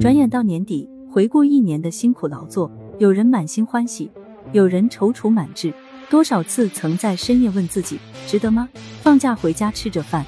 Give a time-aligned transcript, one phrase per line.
[0.00, 4.10] 转眼到年底，回顾一年的辛苦劳作，有人满心欢喜，
[4.52, 5.72] 有人踌躇满志。
[6.10, 8.68] 多少次曾在深夜问自己，值得吗？
[9.02, 10.24] 放假回家吃着饭，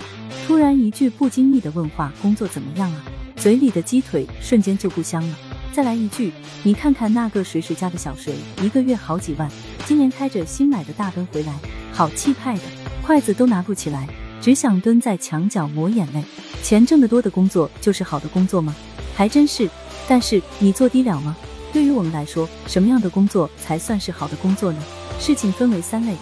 [0.47, 3.05] 突然一句不经意的问话：“工作怎么样啊？”
[3.37, 5.37] 嘴里的鸡腿瞬间就不香了。
[5.73, 6.33] 再来一句
[6.65, 9.49] ：“你看看那个谁谁家的小谁，一个月好几万，
[9.85, 11.53] 今年开着新买的大奔回来，
[11.93, 12.63] 好气派的，
[13.03, 14.09] 筷子都拿不起来，
[14.41, 16.23] 只想蹲在墙角抹眼泪。
[16.63, 18.75] 钱挣得多的工作就是好的工作吗？
[19.15, 19.69] 还真是。
[20.09, 21.37] 但是你做低了吗？
[21.73, 24.83] 对于我们来说，什么样的工作才算是好的工作呢？
[25.19, 26.15] 事情分为三类，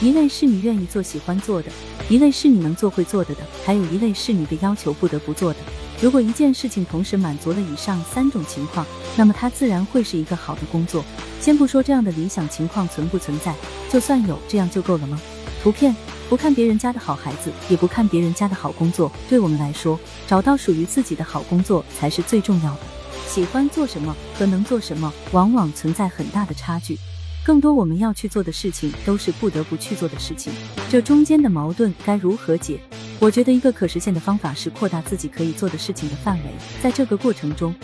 [0.00, 1.70] 一类是你愿意做、喜欢做的；
[2.08, 5.60] 一类是你能做会做的的；还有一类是你被要求不得不做的。
[6.00, 8.86] 如果一件事情同时满足了以上三种情况，
[9.16, 11.04] 那么它自然会是一个好的工作。
[11.40, 13.54] 先不说这样的理想情况存不存在，
[13.90, 15.20] 就算有，这样就够了吗？
[15.62, 15.94] 图片
[16.28, 22.80] 不看别人家的好孩子，也不看别人家的好工作，对我们来说，找到属于自己的好工作才是最重要的。
[23.26, 26.98] 喜欢做什么和能做什么，往往存在很大的差距。
[27.44, 30.52] 更多我们要去做的事情，都是不得不去做的事情。
[30.90, 32.78] 这中间的矛盾该如何解？
[33.18, 36.44] 我觉得一个可实现的方法是扩大自己可以做的事情的范围，
[36.82, 37.74] 在这个过程中，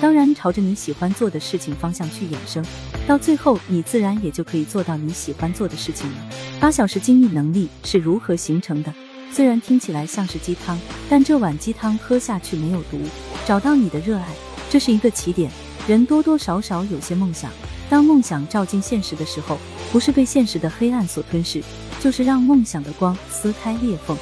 [0.00, 2.64] 当然朝着你喜欢做的事情方向去衍生，
[3.06, 6.16] 到最后你自然也就可以做到你喜欢做的事情了。
[6.58, 8.92] 八小时精益能力是如何形成的？
[9.30, 10.78] 虽然听起来像是鸡汤，
[11.10, 12.98] 但这碗鸡汤喝下去没有毒。
[13.46, 14.28] 找到你的热爱，
[14.70, 15.50] 这是一个起点。
[15.86, 17.50] 人多多少少有些梦想。
[17.90, 19.58] 当梦想照进现实的时候，
[19.92, 21.62] 不是被现实的黑暗所吞噬，
[22.00, 24.16] 就是让梦想的光撕开裂缝。